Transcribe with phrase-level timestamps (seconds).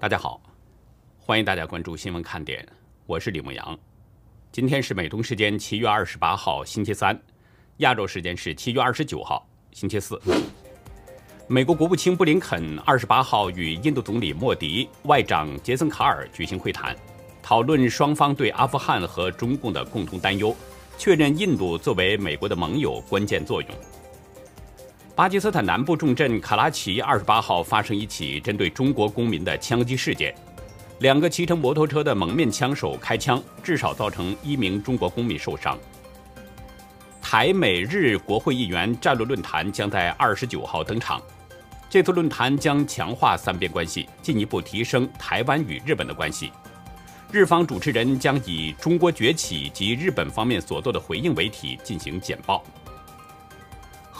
[0.00, 0.40] 大家好，
[1.18, 2.66] 欢迎大家关注新闻看点，
[3.04, 3.78] 我是李牧阳。
[4.50, 7.20] 今天是美东时间七月二十八号星期三，
[7.76, 10.18] 亚洲时间是七月二十九号星期四。
[11.46, 16.96] 美国国务卿布林肯二十八号与印度总理莫迪、外长杰森卡尔举行会谈，
[17.42, 20.56] 讨论双方对阿富汗和中共的共同担忧，
[20.96, 23.70] 确认印度作为美国的盟友关键作用。
[25.20, 30.34] 巴基斯坦南部重镇卡拉奇二十八号发生一起针对中国公民的枪击事件，
[31.00, 35.78] 两个骑乘摩托车的蒙面枪手开枪，至少造成一名中国公民受伤。
[37.20, 41.20] 台美日国会议员战略论坛将在二十九号登场，
[41.90, 46.50] 这次论坛将强化三边关系，进一步提升台湾与日本的关系。
[47.30, 52.64] 日方主持人将以“中国崛起及日本方面所做的回应”为题进行简报。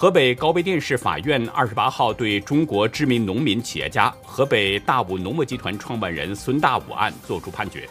[0.01, 7.87] 河北高碑店市法院二十八号对中国知名农民企业家河北大武农牧集团创办人孙大武案作出判决，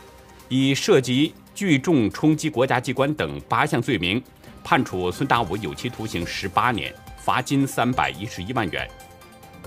[0.47, 4.19] 以涉及聚众冲击国家机关等八项罪名，
[4.63, 6.91] 判处孙大武有期徒刑十八年，
[7.23, 8.89] 罚金三百一十一万元。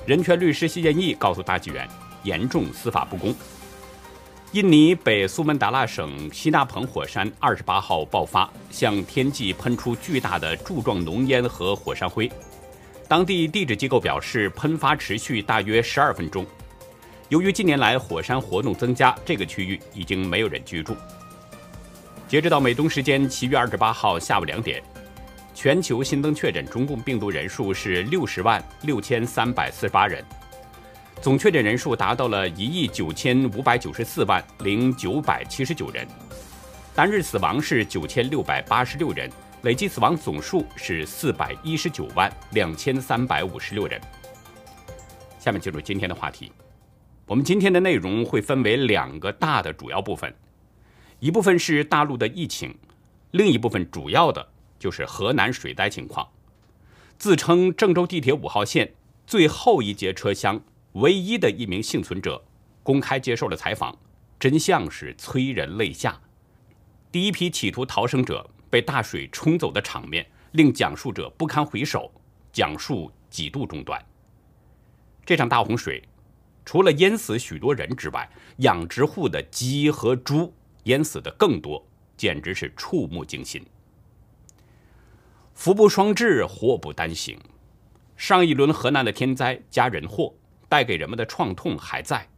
[0.04, 1.88] 人权律师谢建义告诉大纪元，
[2.24, 3.32] 严重司法不公。
[4.52, 12.30] 印尼北苏门答腊省西纳彭火山二十八号爆发，向天际喷出巨大的柱状浓烟和火山灰。
[13.08, 16.44] 当地地质机构表示，喷发持续大约十二分钟。
[17.30, 20.94] 由于近年来火山活动增加，这个区域已经没有人居住。
[22.28, 24.82] 截止到美东时间七月二十八号下午两点，
[25.54, 30.22] 全球新增确诊中共病毒人数是六十万六千三百四十八人。
[31.22, 36.04] 总确诊人数达到了一亿九千五百九十四万零九百七十九人，
[36.96, 39.30] 单日死亡是九千六百八十六人，
[39.62, 44.00] 累计死亡总数是四百一十九万两千三百五十六人。
[45.38, 46.50] 下面进入今天的话题，
[47.26, 50.34] 我们今天的内容会分为两个大的主要部分，
[51.20, 52.76] 一部分是大陆的疫情，
[53.30, 54.44] 另一部分主要的
[54.76, 56.26] 就是河南水灾情况。
[57.16, 58.94] 自称郑州地铁五号线
[59.24, 60.60] 最后一节车厢。
[60.92, 62.42] 唯一的一名幸存者
[62.82, 63.96] 公开接受了采访，
[64.38, 66.20] 真相是催人泪下。
[67.10, 72.10] 第一批企图逃生者被大水冲走的场面，令讲述者不堪回首，
[72.52, 74.04] 讲述几度中断。
[75.24, 76.02] 这场大洪水，
[76.64, 80.52] 除了淹死许多人之外，养殖户的鸡和猪
[80.84, 81.86] 淹死的更多，
[82.16, 83.64] 简直是触目惊心。
[85.54, 87.38] 福不双至，祸不单行。
[88.16, 90.34] 上一轮河南的天灾加人祸。
[90.72, 92.28] 带给人们的创痛还在，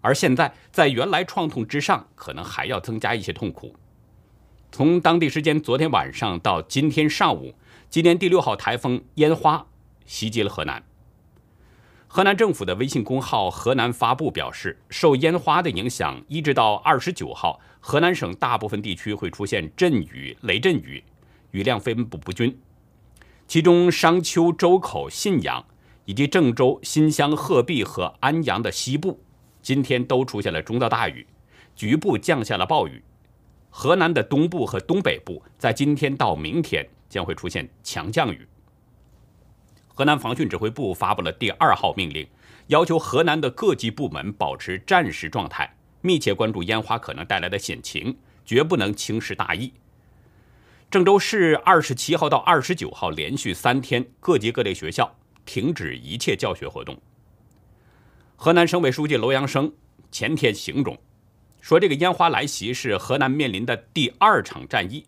[0.00, 3.76] 而现在在原来创痛之上，可能还要增加一些痛苦。
[4.72, 7.54] 从当地时间昨天晚上到今天上午，
[7.90, 9.66] 今年第六号台风烟花
[10.06, 10.82] 袭击了河南。
[12.08, 21.04] 河南政府的微信公号“河南发布”表示，受烟花的影响，一直到二十九号，河南省大部分地区会出现阵雨、雷阵雨，
[21.50, 22.58] 雨量分布不均，
[23.46, 25.66] 其中商丘、周口、信阳。
[26.04, 29.20] 以及郑州、新乡、鹤壁和安阳的西部，
[29.62, 31.26] 今天都出现了中到大雨，
[31.74, 33.02] 局部降下了暴雨。
[33.70, 38.46] 河南的东部和东北部在今天到明天将会出现强降雨。
[39.88, 42.26] 河南防汛指挥部发布了第二号命令，
[42.66, 49.72] 要求河南的各级部门保持战时状态，密切关注烟花可能带来的险情，绝不能轻视大意。
[50.90, 55.16] 郑州市二十七号到二十九号连续三天，各级各类学校。
[55.44, 57.00] 停止一切教学活动。
[58.36, 59.72] 河南省委书记楼阳生
[60.10, 60.98] 前天形容
[61.60, 65.06] 说：“这个烟花来袭是河南面临的第二场战役。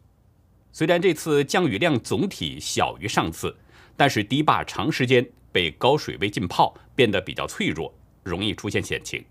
[0.72, 3.56] 虽然这次降雨量总体小于上次，
[3.96, 7.92] 但是堤坝长时间被高水位浸泡，变得比较脆弱，
[8.22, 9.24] 容易出现险情。”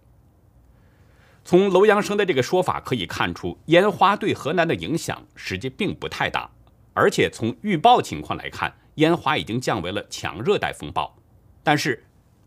[1.45, 6.49] 从楼阳生的这个说法可以看出，烟花对河南的影响实际并不太大，
[6.93, 8.75] 而且从预报情况来看。
[8.95, 11.17] 烟花已经降为了强热带风暴，
[11.63, 12.03] 但是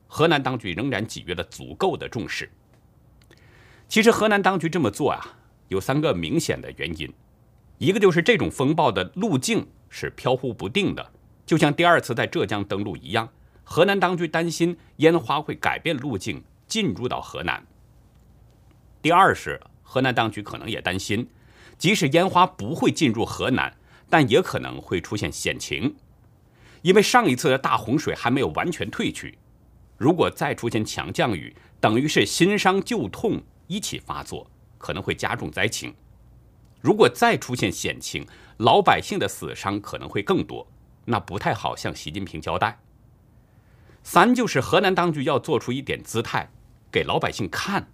[0.06, 2.50] 河南当局仍然给予了足够的重视。
[3.88, 7.12] 其实河南当局这么做啊，有三个明显的原因：
[7.78, 11.10] 一个就是这种风暴的路径是飘忽不定的，
[11.46, 13.28] 就像第二次在浙江登陆一样，
[13.64, 17.62] 河南当局担心烟花会改变路径进入到河南；
[19.00, 21.28] 第二是河南当局可能也担心，
[21.76, 23.74] 即使烟花不会进入河南，
[24.10, 25.96] 但也可能会出现险情。
[26.82, 29.38] 因为上一次的大洪水还没有完全退去，
[29.96, 35.94] 如果再出现强降雨，等于是新伤旧痛一起发作，可能会加重灾情。
[36.80, 38.26] 如果再出现险情，
[38.58, 40.66] 老百姓的死伤可能会更多，
[41.04, 42.78] 那不太好向习近平交代。
[44.04, 46.48] 三就是河南当局要做出一点姿态，
[46.90, 47.90] 给老百姓看，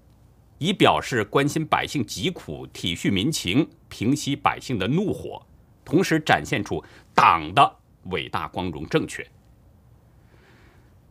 [0.59, 5.47] 以表示关心百姓疾苦、体恤民情、平息百姓的怒火，
[5.85, 6.85] 同时展现出
[7.15, 7.77] 党的
[8.11, 9.27] 伟大、光荣、正确。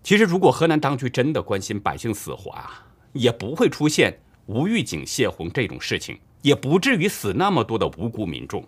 [0.02, 8.68] 其实，如果河南当局真的关心百姓死活啊，也不会出现吴玉警泄洪这种事情，也不至于死那么多的无辜民众。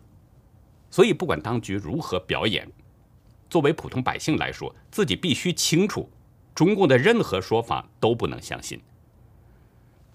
[0.89, 2.65] 所以，不管当局如何表演，
[3.49, 6.09] 作为普通百姓来说，自己必须清楚，
[6.53, 8.79] 中共的任何说法都不能相信。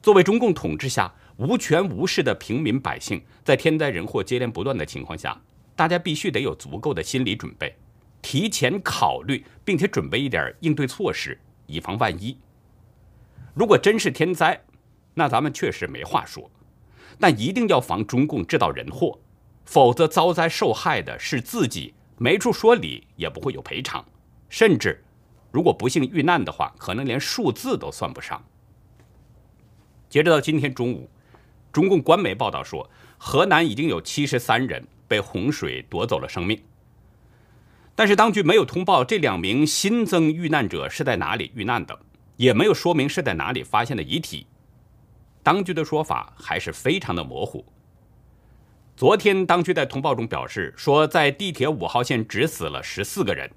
[0.00, 5.38] 作为中共统治下无权无势的平民百姓，在天灾人祸接连不断的情况下，
[5.76, 7.76] 大家必须得有足够的心理准备。
[8.22, 12.37] 提前考虑，并且准备一点应对措施，以防万一。
[13.55, 14.61] 如果真是天灾，
[15.14, 16.50] 那咱们确实没话说，
[17.19, 19.19] 但一定要防中共制造人祸，
[19.64, 24.05] 否则遭灾受害的是自己，没处说理，也不会有赔偿，
[24.49, 25.02] 甚至
[25.50, 28.43] 如果不幸遇难的话，可能连数字都算不上。
[30.08, 31.08] 截止到今天中午，
[31.73, 32.88] 中共官媒报道说，
[33.19, 36.61] 河南已经有七十三人被洪水夺走了生命。
[38.00, 42.00] 但是当局没有通报这两名新增遇难者是在哪里遇难的，
[42.38, 44.47] 也没有说明是在哪里发现的遗体。
[45.43, 47.62] 当局的说法还是非常的模糊。
[48.97, 53.50] 昨天，当局在通报中表示说，在地铁五号线只死了十四个人。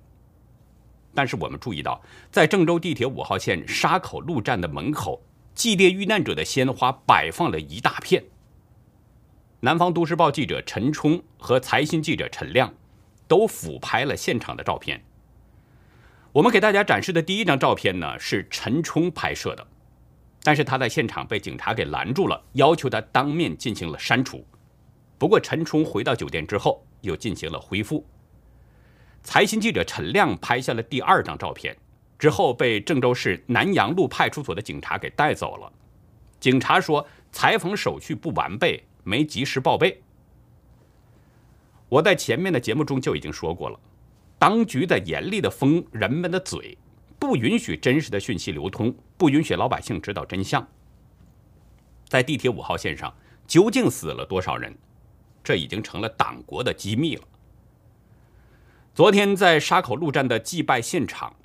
[1.13, 5.24] 但是我们注意到，在郑州地铁五号线沙口路站的门口，
[5.56, 8.22] 祭奠遇难者的鲜花摆放了一大片。
[9.62, 12.74] 南方都市报记者陈冲和财新记者陈亮。
[13.33, 15.03] 都俯拍了现场的照片。
[16.31, 19.68] 我们给大家展示的第一张照片呢，是陈冲拍摄的，
[20.44, 24.45] 但是他在现场被警察给拦住了，要求他当面进行了删除。
[25.18, 28.06] 不过陈冲回到酒店之后，又进行了恢复。
[29.24, 31.75] 财新记者陈亮拍下了第二张照片，
[32.19, 35.74] 之后被郑州市南阳路派出所的警察给带走了。
[36.39, 40.02] 警察说，采访手续不完备，没及时报备。
[41.94, 43.80] 我在前面的节目中就已经说过了，
[44.40, 46.75] 当局在严厉的封人们的嘴，
[47.19, 50.68] 不允许真实的讯息流通，不允许老百姓知道真相。
[52.07, 54.75] 在地铁五号线上究竟死了多少人，
[55.44, 57.22] 这已经成了党国的机密了。
[58.95, 61.36] 昨天在沙口路站的祭拜现场，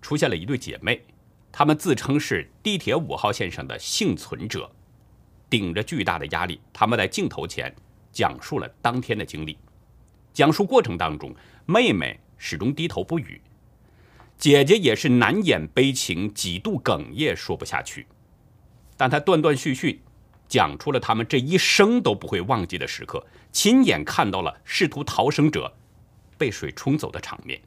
[0.00, 1.04] 出现了一对姐妹，
[1.50, 4.70] 她们自称是地铁五号线上的幸存者，
[5.50, 7.74] 顶着巨大的压力，她们在镜头前。
[8.14, 9.58] 讲述了当天的经历，
[10.32, 11.34] 讲述过程当中，
[11.66, 13.40] 妹妹始终低头不语，
[14.38, 18.06] 姐姐也是难掩悲情，几度哽咽，说不下去。
[18.96, 20.00] 但她断断续续
[20.48, 25.74] 讲出了他们这一生都不会忘记的时刻，亲眼看到了试图逃生者
[26.38, 27.60] 被水冲走的场面。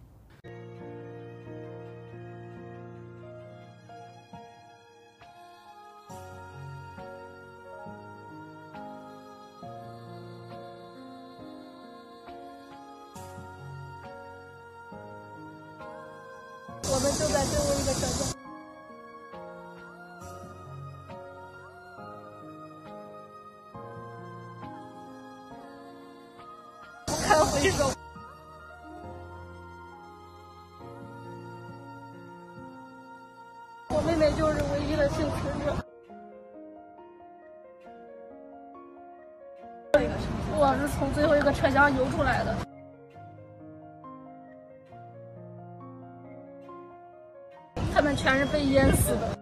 [47.98, 49.36] 他们全是被淹死的，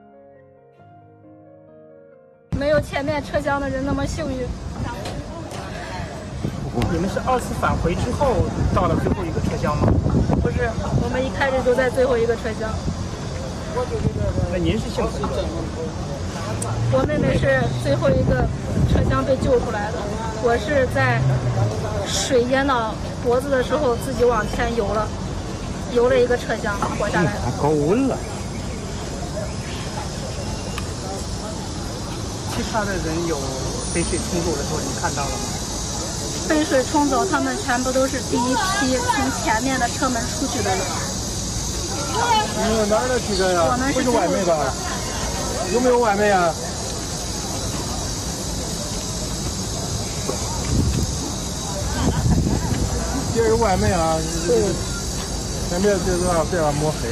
[2.57, 4.47] 没有前面车厢的人那么幸运。
[6.89, 9.91] 你们是二次返回之后到了最后一个车厢吗？
[10.41, 10.69] 不是，
[11.03, 12.71] 我们一开始就在最后一个车厢。
[14.53, 15.43] 那您是幸存者？
[16.93, 18.47] 我妹妹是最后一个
[18.87, 19.97] 车厢被救出来的，
[20.43, 21.19] 我是在
[22.07, 25.05] 水淹到脖子的时候自己往前游了，
[25.91, 27.51] 游了一个车厢活下来的。
[27.61, 28.17] 高温了。
[32.55, 33.37] 其他的人有
[33.93, 35.37] 被水冲走的时候，你看到了吗？
[36.47, 40.79] 被水冲走，他们全部都是第一批从前面的车门出去的人。
[42.69, 43.77] 你们哪儿的汽车呀？
[43.93, 44.73] 不是外卖吧？
[45.73, 46.53] 有没有外卖呀？
[53.35, 54.15] 这是外卖啊！
[54.47, 54.55] 对，
[55.69, 57.09] 先别别别别抹黑。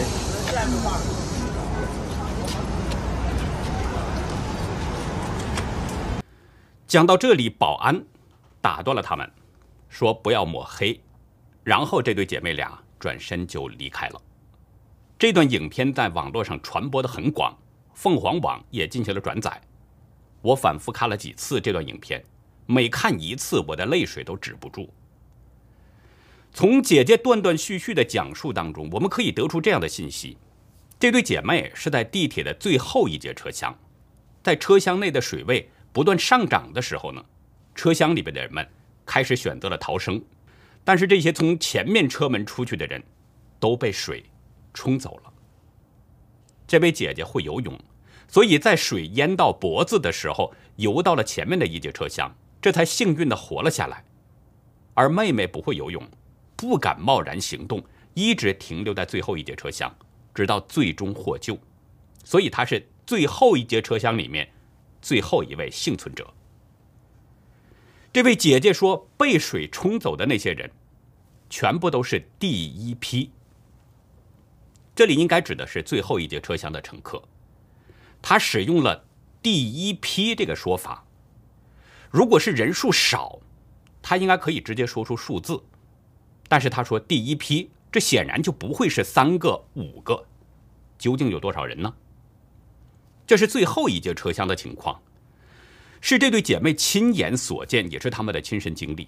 [6.93, 8.05] 讲到这里，保安
[8.62, 9.27] 打断了他们，
[9.89, 11.01] 说：“不要抹黑。”
[11.65, 14.21] 然后这对姐妹俩转身就离开了。
[15.17, 17.57] 这段影片在网络上传播的很广，
[17.95, 19.59] 凤凰网也进行了转载。
[20.43, 22.23] 我反复看了几次这段影片，
[22.67, 24.93] 每看一次，我的泪水都止不住。
[26.51, 30.38] 从姐姐断断续续的讲述当中，我们可以得出这样的信息：
[31.00, 33.75] 这对姐妹是在地铁的最后一节车厢，
[34.43, 37.23] 在车厢内的水位不断上涨的时候呢，
[37.73, 38.67] 车厢里边的人们
[39.05, 40.21] 开始选择了逃生，
[40.83, 43.01] 但是这些从前面车门出去的人
[43.59, 44.25] 都被水
[44.73, 45.31] 冲走了。
[46.67, 47.79] 这位姐姐会游泳，
[48.27, 54.03] 所以在水淹到脖子的时候，游到了前面的一节车厢，这才幸运的活了下来。
[54.95, 56.05] 而妹妹不会游泳。
[56.55, 57.83] 不敢贸然行动，
[58.13, 59.93] 一直停留在最后一节车厢，
[60.33, 61.57] 直到最终获救。
[62.23, 64.50] 所以他是最后一节车厢里面
[65.03, 66.33] 最后一位幸存者。
[68.13, 70.72] 这位姐姐说，被水冲走的那些人，
[71.50, 73.29] 全部都是第一批。
[74.95, 77.22] 这里应该指的是最后一节车厢的乘客。
[78.22, 79.05] 他使用了
[79.43, 81.05] “第一批”这个说法。
[82.10, 83.39] 如果是人数少，
[84.01, 85.62] 他应该可以直接说出数字。
[86.48, 90.25] 但是他说第一批，这显然就不会是三个、五个，
[90.98, 91.93] 究竟有多少人呢？
[93.25, 95.01] 这是最后一节车厢的情况，
[96.01, 99.07] 是这对姐妹亲眼所见，也是他们的亲身经历。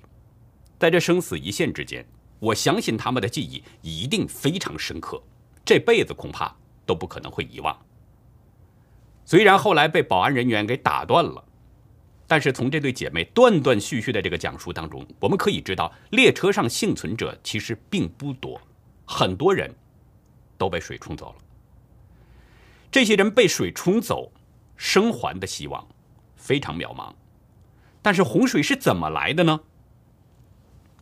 [0.79, 2.05] 在这生死一线之间，
[2.39, 5.21] 我相信他们的记忆一定非常深刻，
[5.63, 6.55] 这辈子恐怕
[6.85, 7.77] 都不可能会遗忘。
[9.25, 11.43] 虽然后来被保安人员给打断了。
[12.27, 18.59] 但是从这对姐妹断断续续的这个讲述当中，我们可以知道，列车上幸存者其实并不多，
[19.05, 19.71] 很多人
[20.57, 21.44] 都被水冲走了。
[22.91, 24.31] 这些人被水冲走，
[24.75, 25.87] 生还的希望
[26.35, 27.13] 非常渺茫。
[28.01, 29.61] 但是洪水是怎么来的呢？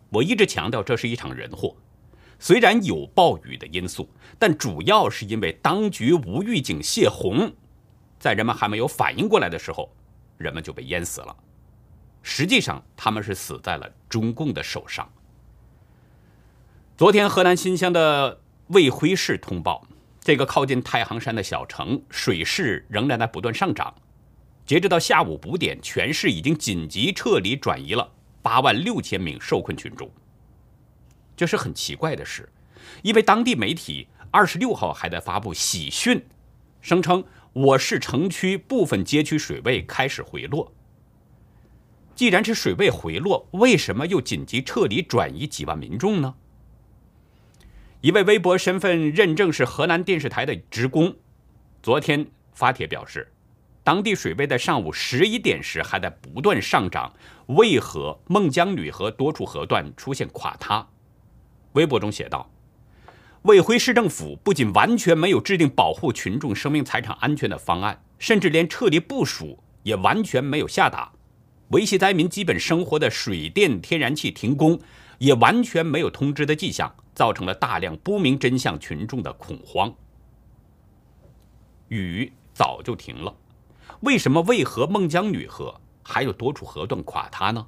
[0.10, 1.76] 我一直强调，这是一场人祸。
[2.40, 7.54] 虽然有暴雨的因素，但主要是因为当局无预警泄洪，
[8.20, 9.94] 在人们还没有反应过来的时候。
[10.38, 11.36] 人们就被淹死了。
[12.22, 15.10] 实际上，他们是死在了中共的手上。
[16.98, 19.88] 昨天，河南新乡的卫辉市通报，
[20.24, 23.94] 这个靠近太行山的小城水势仍然在不断上涨。
[24.66, 28.10] 截止到下午五点，全市已经紧急撤离转移了
[28.42, 30.10] 八万六千名受困群众。
[31.36, 32.50] 这是很奇怪的事，
[33.02, 36.26] 因为当地媒体二十六号还在发布喜讯，
[36.82, 37.24] 声称。
[37.54, 40.74] 我市城区部分街区水位开始回落。
[42.16, 46.34] 既然是水位回落，为什么又紧急撤离转移几万民众呢？
[48.04, 51.16] 一位微博身份认证是河南电视台的职工，
[51.82, 53.32] 昨天发帖表示，
[53.82, 57.14] 当地水位在上午十一点时还在不断上涨，
[57.46, 60.86] 渭河、孟姜女河多处河段出现垮塌。
[61.72, 62.52] 微博中写道。
[63.44, 71.14] 卫辉市政府不仅完全没有制定保护群众生命财产安全的方案，甚至连撤离部署也完全没有下达，
[71.70, 74.78] 维系灾民基本生活的水电天然气停工
[75.20, 79.94] 也完全没有通知的迹象，造成了大量不明真相群众的恐慌。
[81.90, 83.36] 雨早就停了，
[84.02, 87.68] 为什么渭河、孟姜女河还有多处河段垮塌呢？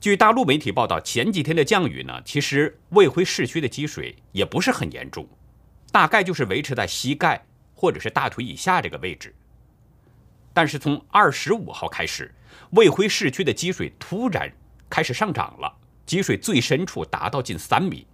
[0.00, 5.28] 据大陆媒体报道，前几天的降雨呢，其实卫辉市区的积水也不是很严重，
[5.92, 9.34] 大概就是维持在膝盖或者是大腿以下这个位置。
[10.52, 12.34] 但是从二十五号开始，
[12.70, 14.52] 卫辉市区的积水突然
[14.90, 15.72] 开始上涨了，
[16.12, 18.06] 积水最深处达到近三米。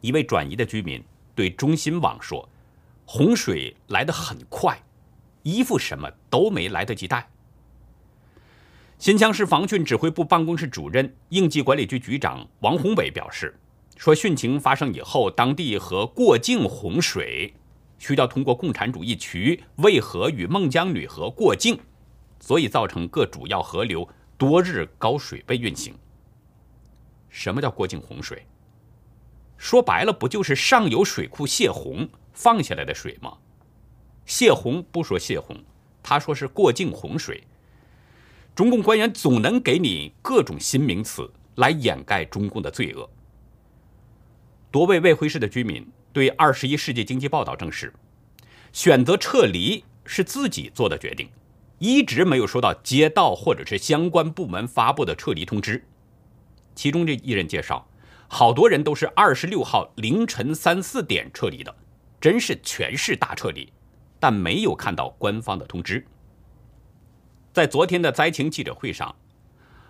[0.00, 1.00] 一位转移的居民
[1.32, 2.48] 对中新网说
[3.06, 4.76] ：“洪水来得很快，
[5.44, 7.30] 衣服什么都没来得及带。”
[8.98, 13.56] 新疆市防汛指挥部办公室主任、应急管理局局长王宏伟表示，
[13.96, 17.54] 说汛情发生以后，当地和过境洪水
[17.96, 21.78] 需要通过共产主义渠渭河与孟姜女河过境，
[22.40, 25.94] 所以造成各主要河流多日高水位运行。
[27.34, 28.46] 什么叫过境洪水？
[29.58, 33.36] 说白了，不就是上游水库泄洪放下来的水吗？
[34.24, 35.56] 泄洪不说泄洪，
[36.00, 37.42] 他说是过境洪水。
[38.54, 43.10] 中共官员总能给你各种新名词来掩盖中共的罪恶。
[44.70, 47.92] 多位未回市的居民对《二十一世纪经济报道》证实，
[48.72, 51.28] 选择撤离是自己做的决定，
[51.80, 55.84] 一直没有收到街道或者是相关部门发布的撤离通知。
[56.74, 57.88] 其中这一人介绍，
[58.28, 61.74] 好多人都是二十六号凌晨三四点撤离的，
[62.20, 63.72] 真是全市大撤离，
[64.18, 66.06] 但没有看到官方的通知。
[67.52, 69.14] 在昨天的灾情记者会上，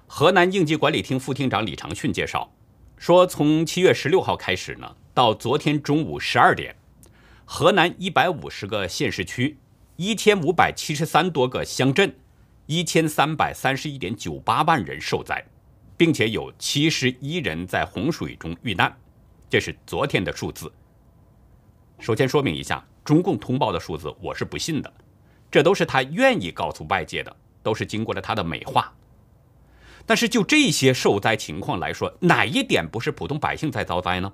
[0.06, 2.52] 河南应急管理厅副厅长李长训介绍
[2.98, 6.76] 说，从七月十六号开始呢，到昨天中午十二点，
[7.46, 9.56] 河南一百五十个县市区
[9.96, 12.14] 一千五百七十三多个乡镇，
[12.66, 15.46] 一千三百三十一点九八万人受灾，
[15.96, 18.94] 并且有七十一人在洪水中遇难。
[19.48, 20.72] 这是昨天的数字。
[22.00, 24.92] 首先说明一下，中共通报的数字我是不信的，
[25.50, 28.92] 这都是他愿意告诉外界的，都是经过了他的美化。
[30.06, 34.32] 但是就这些受灾情况来说，哪一点不是普通百姓在遭灾呢？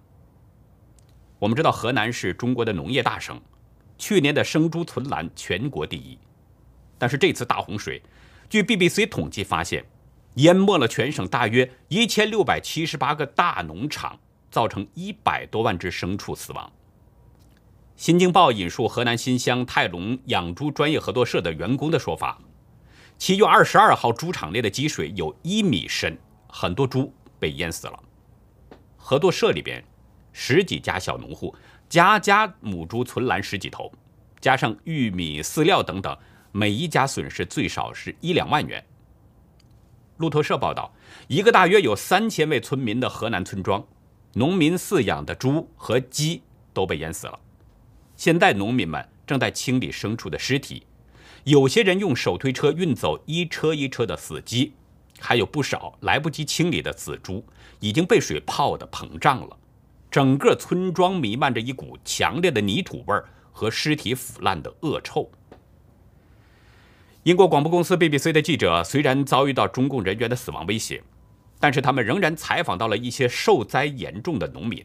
[1.39, 3.41] 我们知道河南是中国的农业大省，
[3.97, 6.19] 去年的生猪存栏全国第一，
[6.99, 8.03] 但是这次大洪水，
[8.49, 9.85] 据 BBC 统计发现，
[10.35, 14.19] 淹没了全省大约一千六百七十八个大农场，
[14.51, 16.73] 造成一百多万只牲畜死亡。
[17.97, 22.41] 新京报引述河南新乡泰隆养猪专业合作社的员工的说法。
[23.19, 26.17] 七月二十二号，猪场内的积水有一米深，
[26.49, 28.03] 很多猪被淹死了。
[28.97, 29.85] 合作社里边
[30.33, 31.55] 十几家小农户，
[31.89, 33.93] 家家母猪存栏十几头，
[34.41, 36.17] 加上玉米、饲料等等，
[36.53, 38.83] 每一家损失最少是一两万元。
[40.21, 40.93] 路透社报道，
[41.29, 43.83] 一个大约有三千位村民的河南村庄，
[44.35, 46.43] 农民饲养的猪和鸡
[46.75, 47.41] 都被淹死了。
[48.17, 50.83] 现在农民们正在清理牲畜的尸体。
[51.45, 54.75] 有些人用手推车运走一车一车的死鸡，
[55.19, 57.43] 还有不少来不及清理的死猪
[57.81, 59.57] 已经被水泡得膨胀了。
[60.11, 63.19] 整个村庄弥漫着一股强烈的泥土味
[63.51, 65.31] 和尸体腐烂的恶臭。
[67.25, 71.03] 英国广播公司 BBC 的记者虽然遭遇到中共人员的死亡威胁，
[71.59, 74.83] 但是他们仍然采访到了一些受灾严重的农民。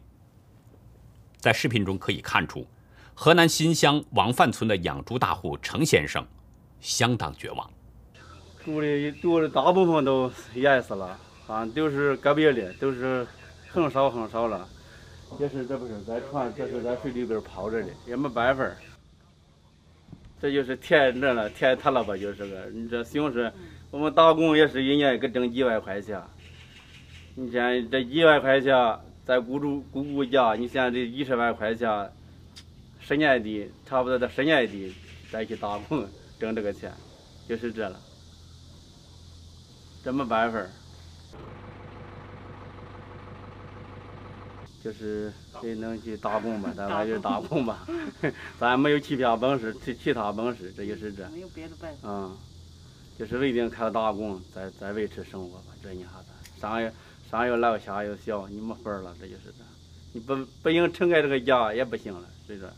[1.40, 2.68] 在视频中可以看出，
[3.14, 6.28] 河南新乡王范村的养猪大户程先生。
[6.82, 7.72] 相当绝望，
[8.66, 13.26] 猪的猪的大部分都淹死了，啊，都是个别的，都是
[13.70, 14.68] 很少很少了，
[15.40, 18.64] 也是这不是在船，这是在水里边泡着的，也没办法
[20.46, 23.52] 这就是天着了，天塌了吧，就是个，你这形式，
[23.90, 26.22] 我们打工也是一年给挣几万块钱，
[27.34, 32.12] 你像这一万块钱，在雇主雇雇家，你像这一十万块钱，
[33.00, 34.96] 十年的，差不多得十年的
[35.32, 36.08] 再去打工。
[36.40, 36.92] 挣这个钱，
[37.50, 38.00] 就是这了，
[40.04, 40.60] 这没办法
[44.86, 47.88] 就是谁能去打工吧， 咱们就打工吧，
[48.60, 51.28] 咱没有其他本事，其其他本事，这就是这。
[51.30, 51.98] 没有别的办法。
[52.04, 52.38] 嗯，
[53.18, 55.74] 就是为定开打工，再再维持生活吧。
[55.82, 56.92] 这你哈子，上有
[57.32, 59.64] 上有老下有小，你没法了，这就是这。
[60.14, 62.70] 你不不硬撑开这个家也不行了，所以说，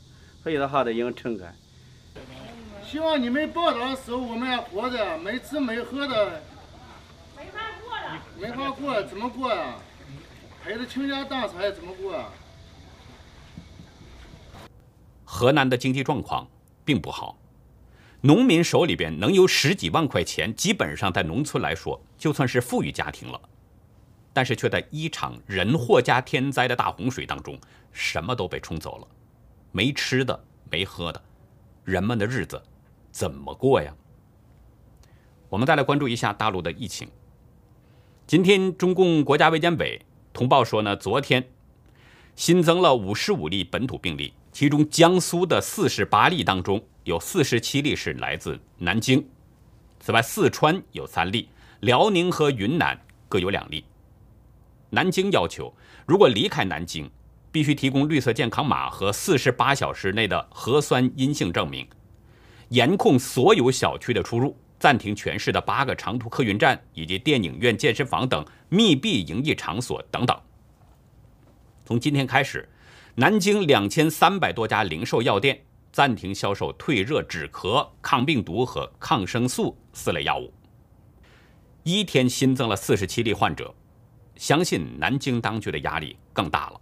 [0.44, 1.54] 所以说还得硬撑开。
[2.90, 6.42] 希望你们报道的时候，我们还活着，没吃没喝的，
[7.36, 8.24] 没法过了。
[8.40, 9.76] 没法过，怎么过呀？
[10.68, 12.30] 陪着倾家荡产怎么过啊？
[15.24, 16.46] 河南的经济状况
[16.84, 17.38] 并不好，
[18.20, 23.40] 农民手里边能有十几万块钱，基本上在农村来说就算是富裕家庭了，
[24.34, 27.58] 但是却在一场人祸加天灾的大洪水当中，
[27.94, 29.08] 什么都被冲走了，
[29.72, 30.38] 没吃的，
[30.70, 31.24] 没喝的，
[31.86, 32.62] 人们的日子。
[33.10, 33.96] 怎么过呀？
[35.48, 37.08] 我们再来关注一下大陆的疫情。
[38.28, 40.06] 今天，中共国家卫健委
[40.38, 41.44] 通报说呢，昨天
[42.36, 49.28] 新增了五十五例本土病例，其中江苏的四十八例当中有四十七例是来自南京。
[50.00, 52.96] 此外，四川有三例，辽宁和云南
[53.28, 53.84] 各有两例。
[54.92, 55.74] 南京要求，
[56.06, 57.10] 如果离开南京，
[57.52, 61.88] 必须提供绿色健康码和四十八小时内的核酸阴性证明。
[62.70, 70.40] 严控所有小区的出入，暂停全市的八个长途客运站以及电影院、健身房等密闭营业场所等等。
[71.86, 72.68] 从今天开始，
[73.16, 80.54] 南京两千三百多家零售药店暂停销售退热、止咳、抗病毒和抗生素四类药物。
[81.84, 83.74] 一天新增了四十七例患者，
[84.36, 86.82] 相信南京当局的压力更大了。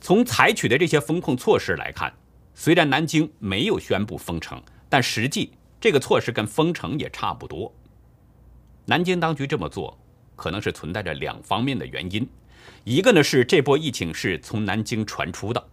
[0.00, 2.12] 从采取的这些风控措施来看。
[2.52, 7.72] 虽然南京没有宣布封城，但实际这个措施跟封城也差不多。
[8.84, 9.98] 南京当局这么做，
[10.36, 12.28] 可能是存在着两方面的原因。
[12.84, 15.68] 一个呢是这波疫情是从南京传出的，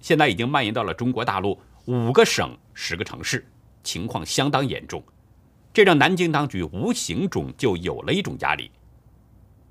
[0.00, 3.46] 现在已经蔓延到了中国大陆五个省、十个城市，
[3.84, 5.02] 情况相当严重，
[5.72, 8.70] 这让南京当局无形中就有了一种压力。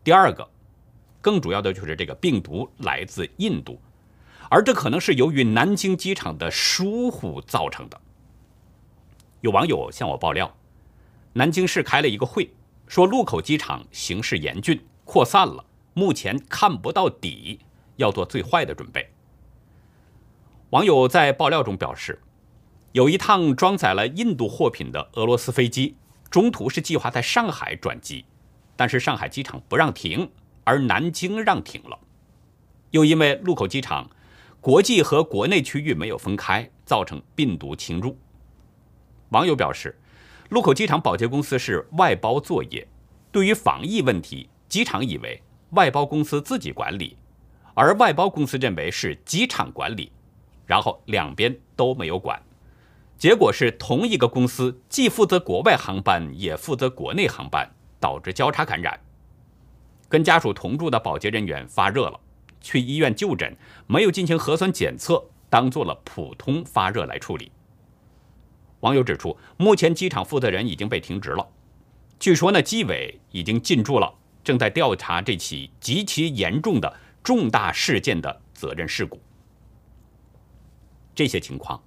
[0.04, 0.50] 第二个，
[1.22, 3.80] 更主要的就是这个病毒来自印度。
[4.50, 8.00] 而这可能是由于南京机场的疏忽造成的。
[9.48, 10.58] 有网友向我爆料，
[11.32, 12.54] 南京市开了一个会，
[12.86, 17.62] 说禄口机场形势严峻，扩散了，目前看不到底，
[17.96, 19.10] 要做最坏的准备。
[20.72, 22.22] 网友在爆料中表示，
[22.92, 25.96] 有一趟装载了印度货品的俄罗斯飞机，
[26.30, 28.26] 中途是计划在上海转机，
[28.76, 30.30] 但是上海机场不让停，
[30.66, 31.98] 而南京让停了。
[32.92, 34.10] 又因为禄口机场
[34.60, 38.18] 国际和国内区域没有分开，造成病毒侵入。
[39.30, 39.98] 网友表示，
[40.50, 42.88] 禄口机场保洁公司是外包作业，
[43.32, 47.18] 对于防疫问题，机场以为外包公司自己管理，
[47.74, 50.12] 而外包公司认为是机场管理，
[50.66, 52.42] 然后两边都没有管。
[53.18, 58.98] 结果是同一个公司既负责国外航班，也负责国内航班，导致交叉感染。
[60.08, 62.18] 跟家属同住的保洁人员发热了，
[62.62, 67.52] 去医院就诊，没有进行核酸检测，当做了普通发热来处理。
[68.82, 71.48] 网友指出，目前机场负责人已经被停职了，
[72.20, 74.14] 据说呢，机委已经进驻了，
[74.44, 79.20] 正在调查这起极其严重的重大事件的责任事故。
[81.16, 81.82] 这些情况。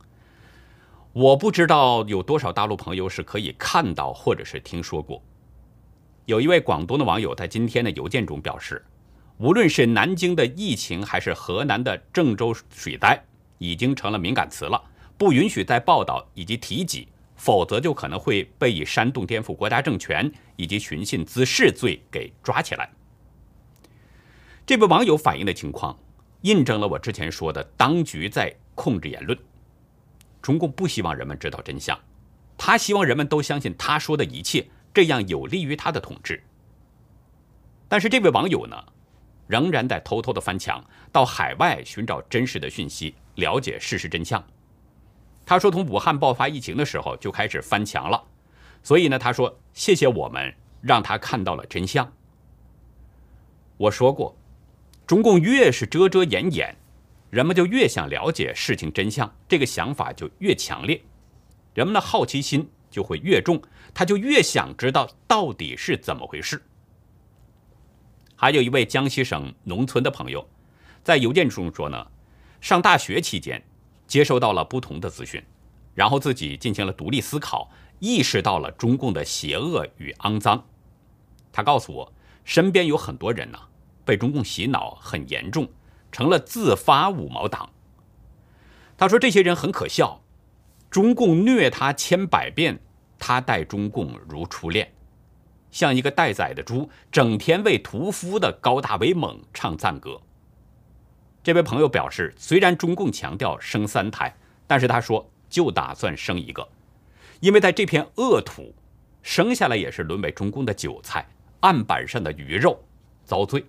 [1.12, 5.20] 我不知道有多少大陆朋友是可以看到或者是听说过。
[6.26, 8.84] 有一位广东的网友在今天的邮件中表示，
[9.38, 13.20] 无论是南京的疫情，还是河南的郑州水灾，
[13.58, 14.80] 已经成了敏感词了，
[15.20, 17.06] 不允许再报道以及提及，
[17.36, 22.90] 否则就可能会被以煽动颠覆国家政权以及寻衅滋事罪给抓起来。
[24.64, 25.94] 这位网友反映的情况，
[26.40, 29.38] 印证了我之前说的，当局在控制言论。
[30.40, 32.00] 中共不希望人们知道真相，
[32.56, 36.42] 他希望人们都相信他说的一切，这样有利于他的统治。
[37.90, 38.82] 但是这位网友呢，
[39.46, 44.42] 仍然在偷偷的翻墙，到海外寻找真实的讯息，了解事实真相。
[45.50, 48.22] 他说，从武汉爆发疫情的时候就开始翻墙了，
[48.84, 52.12] 所以呢，他说谢谢我们，让他看到了真相。
[53.76, 54.38] 我说过，
[55.08, 56.76] 中共越是遮遮掩掩。
[57.30, 61.02] 人们就越想了解事情真相，这个想法就越强烈，
[61.74, 63.60] 人们的好奇心就会越重，
[63.92, 66.62] 他就越想知道到底是怎么回事。
[68.36, 70.48] 还有一位江西省农村的朋友，
[71.02, 72.06] 在邮件中说呢，
[72.60, 73.60] 上大学期间
[74.10, 75.40] 接收到了不同的资讯，
[75.94, 77.70] 然后自己进行了独立思考，
[78.00, 80.64] 意识到了中共的邪恶与肮脏。
[81.52, 82.12] 他告诉我，
[82.44, 83.58] 身边有很多人呢，
[84.04, 85.68] 被中共洗脑很严重。
[86.12, 87.70] 成了自发五毛党。
[88.98, 90.20] 他说：“这些人很可笑，
[90.90, 92.80] 中共虐他千百遍，
[93.16, 94.92] 他待中共如初恋，
[95.70, 100.20] 像一个待宰的猪，整天为屠夫的高大威猛唱赞歌。”
[101.42, 104.34] 这位朋友表示：“虽然中共强调生三胎，
[104.66, 106.68] 但是他说就打算生一个，
[107.40, 108.74] 因为在这片恶土，
[109.22, 111.26] 生下来也是沦为中共的韭菜，
[111.60, 112.84] 案板上的鱼肉，
[113.24, 113.64] 遭罪。”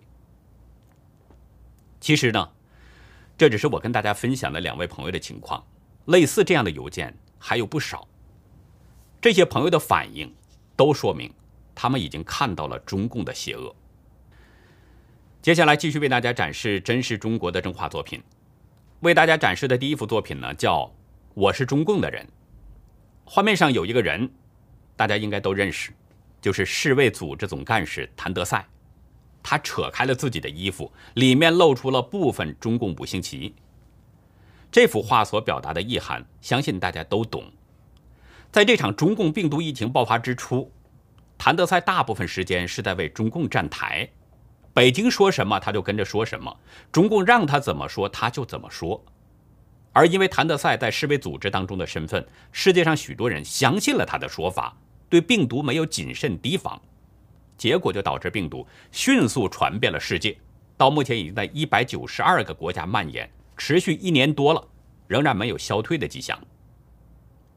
[2.02, 2.50] 其实呢，
[3.38, 5.64] 这只是我跟大家分享的两位朋友的情况，
[6.06, 8.06] 类似这样的邮件还有不少。
[9.22, 10.34] 这些朋友的反应
[10.76, 11.32] 都说明，
[11.74, 13.74] 他们已经看到了中共的邪恶。
[15.42, 18.22] 接下来继续为大家展示真实中国的正画作品。
[19.00, 20.82] 为大家展示的第一幅作品呢，叫
[21.34, 22.24] 《我是中共的人》。
[23.26, 24.30] 画面上有一个人，
[24.96, 25.92] 大家应该都认识，
[26.40, 28.64] 就是世卫组织总干事谭德赛。
[29.42, 33.56] 他扯开了自己的衣服，里面露出了部分中共五星旗。
[34.72, 37.52] 这幅画所表达的意涵，相信大家都懂。
[38.52, 40.72] 在这场中共病毒疫情爆发之初，
[41.40, 44.08] 谭德赛大部分时间是在为中共站台，
[44.74, 46.58] 北京说什么他就跟着说什么，
[46.92, 49.04] 中共让他怎么说他就怎么说。
[49.94, 54.78] 而因为谭德赛在世卫组织当中的身份，世界上许多人相信了他的说法，
[55.10, 56.82] 对病毒没有谨慎提防。
[57.58, 60.38] 结果就导致病毒迅速传遍了世界，
[60.78, 64.68] 到目前已经在一百九十二个国家蔓延，持续一年多了，
[65.08, 66.40] 仍然没有消退的迹象。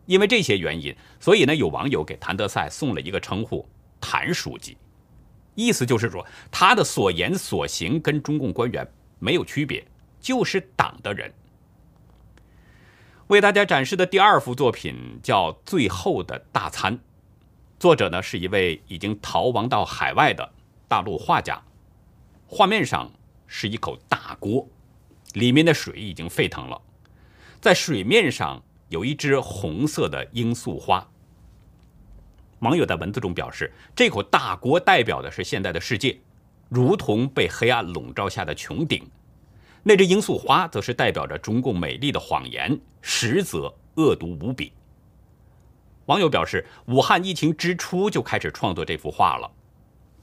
[0.06, 3.66] 因为这些原因，所以呢，有网友给谭德赛送了一个称呼
[4.00, 4.76] “谭书记”，
[5.54, 8.86] 意思就是说他的所言所行跟中共官员
[9.18, 9.86] 没有区别，
[10.20, 11.32] 就是党的人。
[13.28, 16.98] 为大家展示的第二幅作品叫《最后的大餐》。
[17.78, 20.52] 作者呢是一位已经逃亡到海外的
[20.88, 21.62] 大陆画家。
[22.46, 23.10] 画面上
[23.46, 24.68] 是一口大锅，
[25.32, 26.80] 里面的水已经沸腾了，
[27.60, 31.08] 在水面上有一只红色的罂粟花。
[32.64, 36.18] 网友在文字中表示，这口大锅代表的是现在的世界，
[36.70, 39.02] 如同被黑暗笼罩下的穹顶；
[39.82, 44.72] 那只罂粟花则是代表着中共美丽的谎言，实则恶毒无比。
[46.06, 49.50] 网友表示，武汉疫情之初就开始创作这幅画了，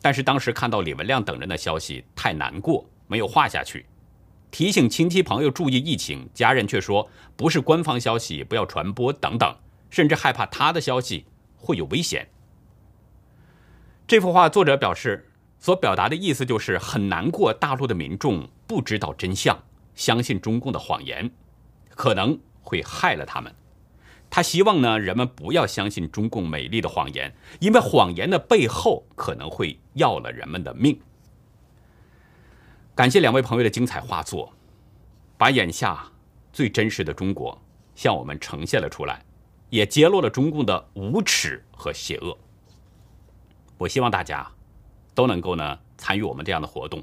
[0.01, 3.85] 但是当时看到李文亮等人的消息太难过，没有画下去。
[4.49, 9.55] 提醒亲戚朋友注意疫情，家人却说不是官方消息，不要传播等等，
[9.91, 11.25] 甚至害怕他的消息
[11.61, 12.27] 会有危险。
[14.07, 19.63] 这幅画作者表示，所表达的意思就是很难过，大陆的民众不知道真相，
[19.95, 21.31] 相信中共的谎言，
[21.91, 23.55] 可能会害了他们。
[24.29, 30.99] 他希望呢，人们不要相信中共美丽的谎言，因为谎言的背后可能会要了人们的命。
[32.95, 34.53] 感谢两位朋友的精彩画作，
[35.37, 36.11] 把眼下
[36.51, 37.61] 最真实的中国
[37.95, 39.23] 向我们呈现了出来，
[39.71, 42.37] 也揭露了中共的无耻和邪恶。
[43.79, 44.47] 我希望大家
[45.15, 47.01] 都能够呢参与我们这样的活动，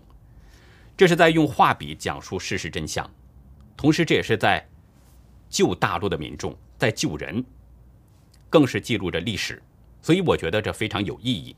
[0.97, 3.11] 这是在用画笔讲述事实真相，
[3.77, 4.65] 同时这也是在
[5.51, 6.57] 救大陆的民众。
[6.79, 7.45] 在救人，
[8.49, 9.61] 更是记录着历史，
[10.01, 11.57] 所以我觉得这非常有意义。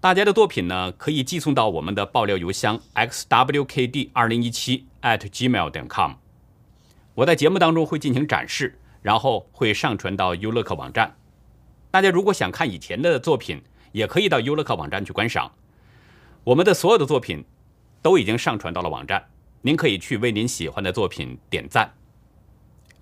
[0.00, 6.12] 大家的作品呢，可以寄送到我们的爆料邮箱 xwkd 二零一七 atgmail.com。
[7.14, 11.14] 我在节目当中会进行展示，然后会上传到优乐客网站。
[11.90, 13.62] 大家如果想看以前的作品，
[13.92, 15.52] 也可以到优乐客网站去观赏。
[16.42, 17.44] 我们的所有的作品
[18.00, 19.22] 都已经上传到了网站，
[19.60, 21.92] 您可以去为您喜欢的作品点赞。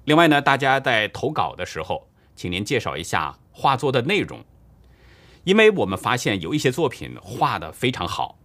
[0.07, 4.45] 另外呢，大家在投稿的时候，请您介绍一下画作的内容，
[5.45, 8.41] 因为我们发现有一些作品画的非常好，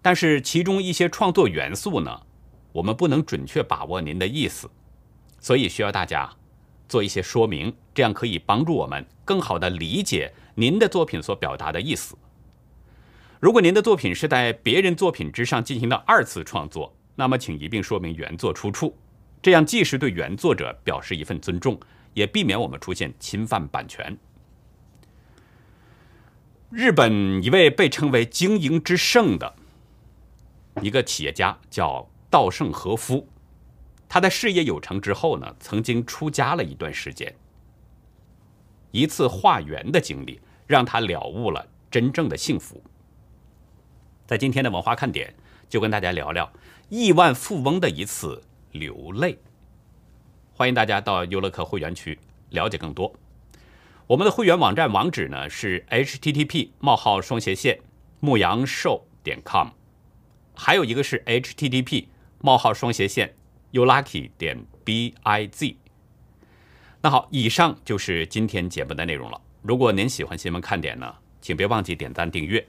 [0.00, 2.22] 但是其中一些创作元素呢，
[2.72, 4.70] 我们不能准确把握您的意思，
[5.40, 6.34] 所以需要大家
[6.92, 12.14] 做一些说明，这样可以帮助我们更好的理解您的作品所表达的意思。
[13.40, 18.94] 如果您的作品是在别人作品之上进行的二次创作，那么请一并说明原作出处。
[19.40, 21.80] 这样既是对原作者表示一份尊重，
[22.12, 24.18] 也避免我们出现侵犯版权。
[26.68, 29.54] 日本一位被称为“经营之圣”的
[30.82, 33.26] 一个企业家叫稻盛和夫，
[34.12, 37.34] 他在事业有成之后呢，曾经出家了一段时间。
[38.90, 42.84] 一次化缘的经历，让他了悟了真正的幸福。
[44.26, 45.34] 在今天的文化看点，
[45.66, 46.52] 就跟大家聊聊
[46.90, 48.42] 亿万富翁的一次。
[48.72, 49.38] 流泪，
[50.52, 52.18] 欢迎大家到优乐客会员区
[52.50, 53.14] 了解更多。
[54.06, 57.80] 我们的会员网站网址呢是 http: 冒号双斜线
[58.20, 59.68] 牧羊兽点 com，
[60.54, 62.08] 还有一个是 http:
[62.40, 63.34] 冒号双斜线
[63.72, 65.76] youlucky 点 biz。
[67.00, 69.40] 那好，以上就是今天节目的内容了。
[69.62, 72.64] 如果您喜欢新闻看点呢，请别忘记点赞订阅，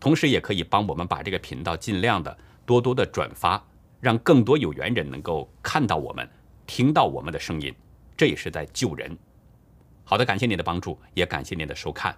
[0.00, 3.62] 同时也可以帮我们把这个频道尽量的多多的转发。
[4.00, 6.30] 让更多有缘人能够看到我们，
[6.68, 7.74] 听到我们的声音，
[8.16, 9.18] 这也是在救人。
[10.04, 12.16] 好的，感谢您的帮助，也感谢您的收看，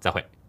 [0.00, 0.41] 再会。